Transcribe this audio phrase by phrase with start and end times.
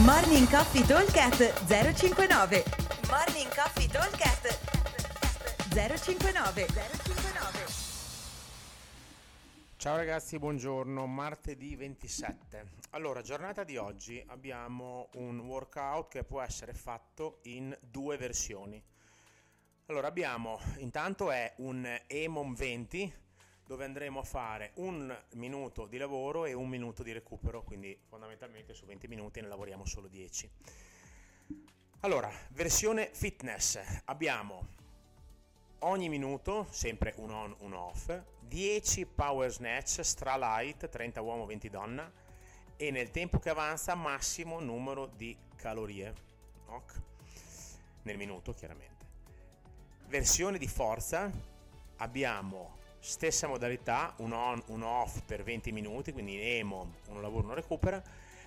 [0.00, 2.64] Morning Coffee Talkcast 059
[3.10, 4.58] Morning Coffee Talkcast
[5.68, 7.66] 059 059
[9.76, 12.70] Ciao ragazzi, buongiorno, martedì 27.
[12.90, 18.82] Allora, giornata di oggi abbiamo un workout che può essere fatto in due versioni.
[19.86, 23.12] Allora, abbiamo intanto è un EMOM 20
[23.72, 28.74] dove andremo a fare un minuto di lavoro e un minuto di recupero, quindi fondamentalmente
[28.74, 30.50] su 20 minuti ne lavoriamo solo 10.
[32.00, 34.66] Allora, versione fitness, abbiamo
[35.78, 41.70] ogni minuto, sempre un on, un off, 10 power snatch stra light, 30 uomo, 20
[41.70, 42.12] donna,
[42.76, 46.12] e nel tempo che avanza massimo numero di calorie,
[46.66, 47.00] ok?
[48.02, 49.06] nel minuto chiaramente.
[50.08, 51.30] Versione di forza,
[51.96, 57.54] abbiamo Stessa modalità, un on, un off per 20 minuti, quindi emo, uno lavoro, uno
[57.54, 58.00] recupera.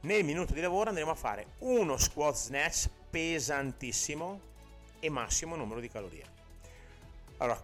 [0.00, 4.40] Nel minuto di lavoro andremo a fare uno squat snatch pesantissimo
[5.00, 6.24] e massimo numero di calorie.
[7.36, 7.62] Allora,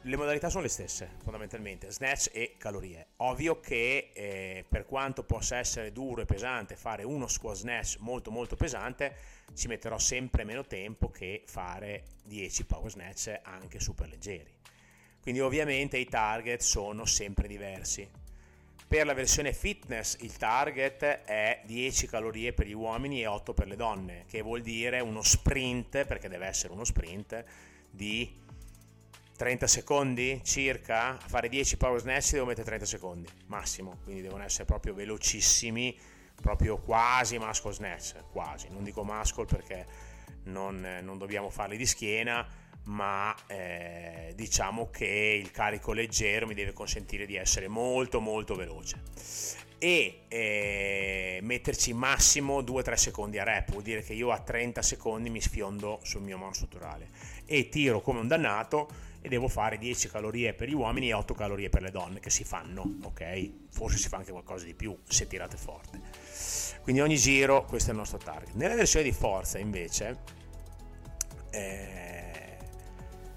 [0.00, 3.10] le modalità sono le stesse fondamentalmente, snatch e calorie.
[3.18, 8.32] Ovvio che eh, per quanto possa essere duro e pesante fare uno squat snatch molto
[8.32, 9.14] molto pesante,
[9.54, 14.53] ci metterò sempre meno tempo che fare 10 power snatch anche super leggeri.
[15.24, 18.06] Quindi ovviamente i target sono sempre diversi.
[18.86, 23.66] Per la versione fitness il target è 10 calorie per gli uomini e 8 per
[23.66, 27.42] le donne, che vuol dire uno sprint, perché deve essere uno sprint,
[27.90, 28.38] di
[29.34, 31.16] 30 secondi circa.
[31.16, 35.98] A fare 10 power snatch devo mettere 30 secondi, massimo, quindi devono essere proprio velocissimi,
[36.38, 39.86] proprio quasi muscle snatch, quasi, non dico muscle perché
[40.44, 42.46] non, non dobbiamo farli di schiena,
[42.84, 49.00] ma eh, diciamo che il carico leggero mi deve consentire di essere molto molto veloce.
[49.78, 55.28] E eh, metterci massimo 2-3 secondi a rep vuol dire che io a 30 secondi
[55.28, 57.10] mi sfiondo sul mio monostrutturale
[57.44, 58.88] e tiro come un dannato
[59.20, 62.30] e devo fare 10 calorie per gli uomini e 8 calorie per le donne che
[62.30, 63.50] si fanno ok?
[63.70, 66.00] Forse si fa anche qualcosa di più se tirate forte.
[66.82, 68.54] Quindi ogni giro questo è il nostro target.
[68.54, 70.18] Nella versione di forza invece
[71.50, 72.03] eh,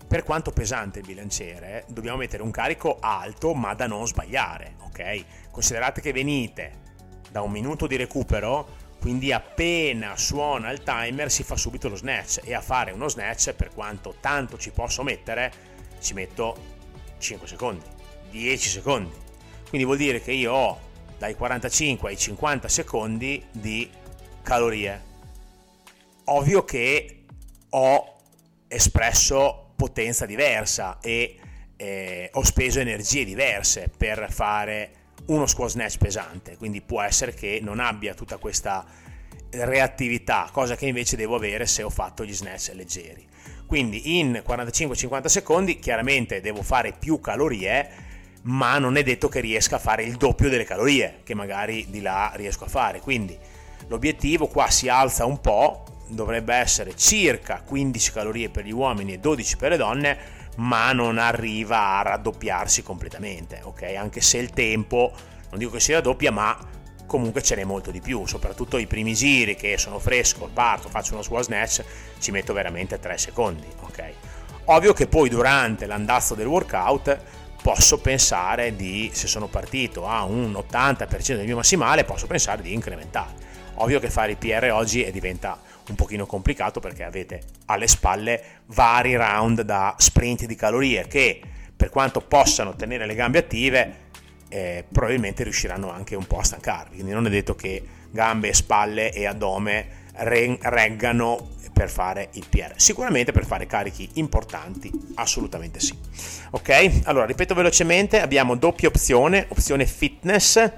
[0.08, 5.52] per quanto pesante il bilanciere, dobbiamo mettere un carico alto ma da non sbagliare, ok?
[5.52, 6.86] Considerate che venite
[7.30, 12.40] da un minuto di recupero, quindi appena suona il timer si fa subito lo snatch
[12.44, 15.52] e a fare uno snatch per quanto tanto ci posso mettere,
[16.00, 16.58] ci metto
[17.18, 17.86] 5 secondi,
[18.32, 19.12] 10 secondi.
[19.68, 20.80] Quindi vuol dire che io ho
[21.18, 23.90] dai 45 ai 50 secondi di
[24.42, 25.04] calorie.
[26.26, 27.26] Ovvio che
[27.70, 28.16] ho
[28.68, 31.38] espresso potenza diversa e
[31.78, 34.92] eh, ho speso energie diverse per fare
[35.28, 38.86] uno squat snatch pesante, quindi può essere che non abbia tutta questa
[39.50, 43.26] reattività, cosa che invece devo avere se ho fatto gli snatch leggeri.
[43.66, 48.06] Quindi in 45-50 secondi chiaramente devo fare più calorie,
[48.44, 52.02] ma non è detto che riesca a fare il doppio delle calorie che magari di
[52.02, 53.02] là riesco a fare.
[53.02, 53.38] Quindi
[53.88, 59.20] l'obiettivo qua si alza un po', dovrebbe essere circa 15 calorie per gli uomini e
[59.20, 60.18] 12 per le donne,
[60.58, 63.84] ma non arriva a raddoppiarsi completamente, ok?
[63.98, 65.12] Anche se il tempo,
[65.50, 66.58] non dico che si raddoppia, ma
[67.06, 71.14] comunque ce n'è molto di più, soprattutto i primi giri che sono fresco, parto, faccio
[71.14, 71.84] uno squat snatch,
[72.20, 74.04] ci metto veramente 3 secondi, ok?
[74.66, 77.18] Ovvio che poi durante l'andazzo del workout
[77.62, 82.74] posso pensare di, se sono partito a un 80% del mio massimale, posso pensare di
[82.74, 83.46] incrementare.
[83.76, 89.16] Ovvio che fare i PR oggi diventa un pochino complicato perché avete alle spalle vari
[89.16, 91.42] round da sprint di calorie che
[91.76, 94.06] per quanto possano tenere le gambe attive
[94.50, 96.96] eh, probabilmente riusciranno anche un po' a stancarvi.
[96.96, 103.32] Quindi non è detto che gambe, spalle e addome reggano per fare il PR sicuramente
[103.32, 105.96] per fare carichi importanti assolutamente sì.
[106.52, 107.02] Ok?
[107.04, 110.72] Allora ripeto velocemente abbiamo doppia opzione opzione fitness.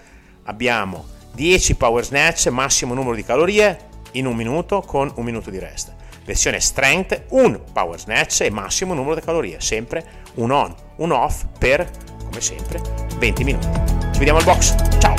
[0.43, 5.59] Abbiamo 10 power snatch massimo numero di calorie in un minuto con un minuto di
[5.59, 5.93] rest.
[6.25, 11.45] Versione strength, un power snatch e massimo numero di calorie, sempre un on, un off
[11.57, 11.89] per,
[12.23, 12.81] come sempre,
[13.17, 13.67] 20 minuti.
[14.11, 15.15] Ci vediamo al box, ciao!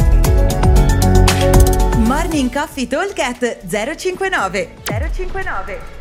[1.98, 3.14] Morning Coffee Talk
[3.66, 5.99] 059 059